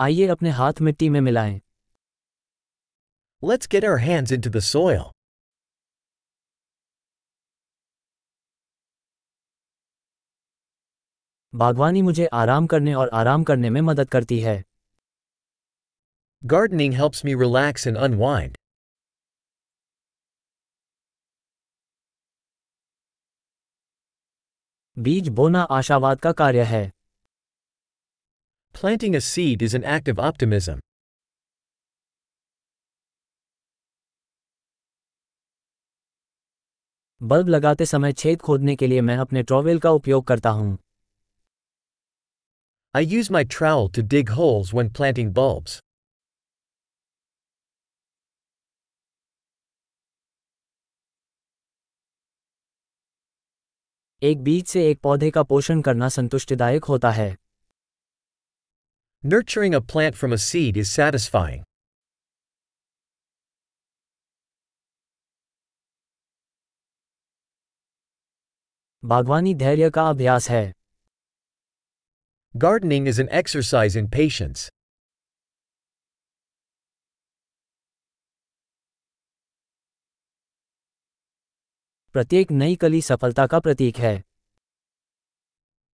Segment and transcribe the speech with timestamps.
[0.00, 1.60] आइए अपने हाथ मिट्टी में मिलाएँ
[3.42, 5.02] Let's get our hands into the soil.
[11.54, 14.64] बागवानी मुझे आराम करने और आराम करने में मदद करती है
[16.42, 18.56] Gardening helps me relax and unwind.
[24.98, 26.97] बीज बोना आशावाद का कार्य है
[28.74, 30.78] Planting a seed is an act of optimism.
[37.20, 40.78] Bulb लगाते समय छेद खोदने के लिए मैं अपने ट्रॉवेल का उपयोग करता हूँ
[42.94, 45.80] I use my trowel to dig holes when planting bulbs.
[54.22, 57.47] एक बीज से एक पौधे का पोषण करना संतुष्टिदायक होता है
[59.23, 61.63] Nurturing a plant from a seed is satisfying.
[69.05, 70.73] बागवानी धैर्य का अभ्यास है
[72.55, 74.69] Gardening is an exercise in patience.
[82.13, 84.23] प्रत्येक नई कली सफलता का प्रतीक है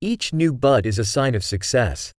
[0.00, 2.10] Each new bud is a sign of success.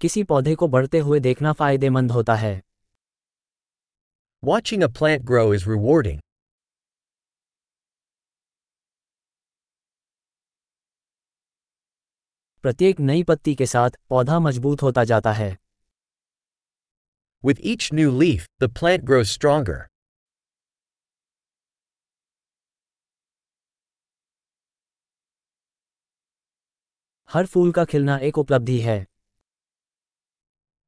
[0.00, 2.60] किसी पौधे को बढ़ते हुए देखना फ़ायदेमंद होता है।
[4.42, 6.20] Watching a plant grow is rewarding
[12.64, 15.50] प्रत्येक नई पत्ती के साथ पौधा मज़बूत होता जाता है।
[17.44, 19.86] With each new leaf the plant grow stronger
[27.30, 29.09] हर फूल का खिलना एक उपलब्धि है।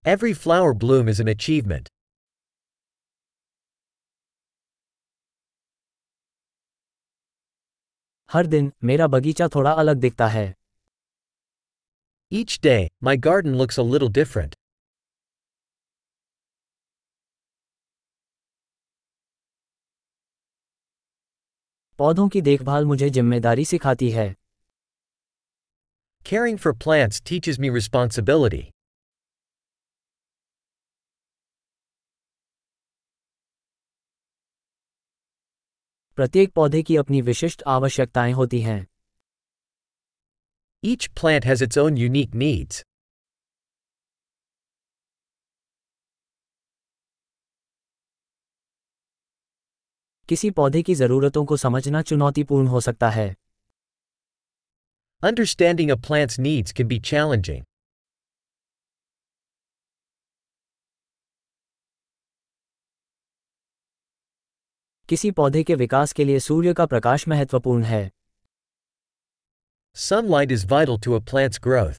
[0.06, 1.90] Every flower bloom is an achievement.
[8.34, 10.54] हर दिन मेरा बगीचा थोड़ा अलग दिखता है
[12.32, 14.56] Each day, my garden looks a little different.
[21.98, 24.34] पौधों की देखभाल मुझे जिम्मेदारी सिखाती है
[26.32, 28.64] Caring for plants teaches me responsibility.
[36.17, 38.87] प्रत्येक पौधे की अपनी विशिष्ट आवश्यकताएँ होती हैं।
[40.85, 42.83] Each plant has its own unique needs
[50.29, 53.29] किसी पौधे की जरूरतों को समझना चुनौतीपूर्ण हो सकता है।
[55.23, 57.65] Understanding a plant's needs can be challenging
[65.13, 68.11] किसी पौधे के विकास के लिए सूर्य का प्रकाश महत्वपूर्ण है
[69.97, 71.99] Sunlight is vital to a plant's growth.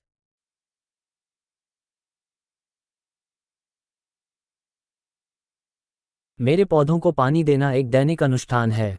[6.39, 8.97] मेरे पौधों को पानी देना एक दैनिक अनुष्ठान है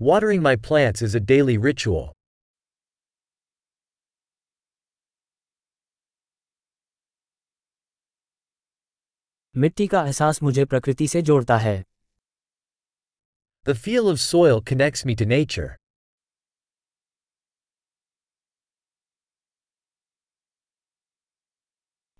[0.00, 2.08] Watering my plants is a daily ritual.
[9.54, 11.89] मिट्टी का एहसास मुझे प्रकृति से जोड़ता है
[13.69, 15.77] The feel of soil connects me to nature.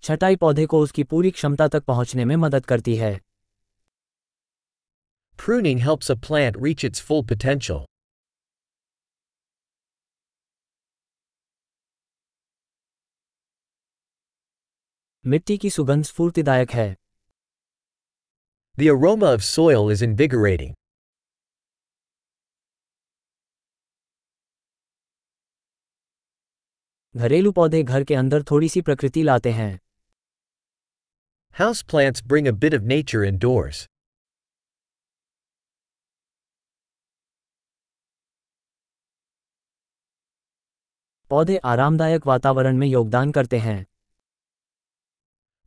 [0.03, 3.19] छटाई पौधे को उसकी पूरी क्षमता तक पहुंचने में मदद करती है
[5.39, 7.81] Pruning helps a plant reach its full potential.
[15.25, 16.95] मिट्टी की सुगंध स्फूर्तिदायक है
[18.77, 20.73] The aroma of soil is invigorating.
[27.14, 29.78] घरेलू पौधे घर के अंदर थोड़ी सी प्रकृति लाते हैं।
[31.56, 33.86] House plants bring a bit of nature indoors
[41.30, 43.84] पौधे आरामदायक वातावरण में योगदान करते हैं।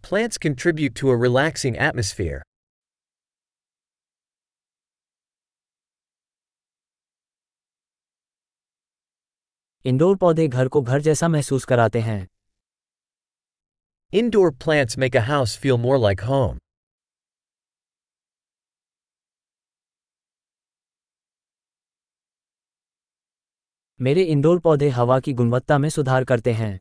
[0.04, 2.42] Plants contribute to a relaxing atmosphere
[9.86, 12.28] indoor पौधे घर को घर जैसा महसूस कराते हैं।
[14.14, 16.60] Indoor plants make a house feel more like home
[24.00, 26.80] मेरे इंडोर पौधे हवा की गुणवत्ता में सुधार करते हैं।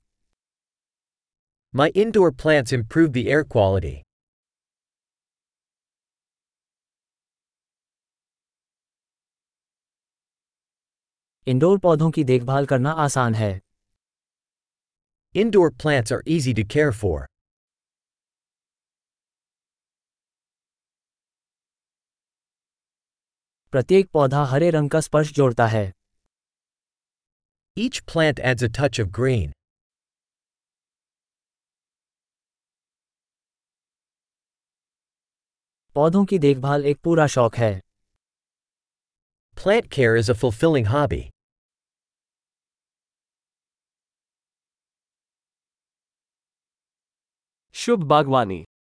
[1.74, 4.02] My indoor plants improve the air quality
[11.46, 13.60] indoor पौधों की देखभाल करना आसान है।
[15.34, 17.26] Indoor plants are easy to care for
[23.72, 25.84] प्रत्येक पौधा हरे रंग का स्पर्श जोड़ता है।
[27.76, 29.52] Each plant adds a touch of green
[35.96, 37.80] पौधों की देखभाल एक पूरा शौक है।
[39.54, 41.30] Plant care is a fulfilling hobby.
[47.72, 48.06] Shubh